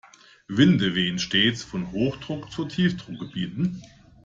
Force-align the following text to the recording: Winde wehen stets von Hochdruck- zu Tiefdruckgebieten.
Winde 0.47 0.95
wehen 0.95 1.19
stets 1.19 1.61
von 1.61 1.91
Hochdruck- 1.91 2.49
zu 2.51 2.65
Tiefdruckgebieten. 2.65 3.83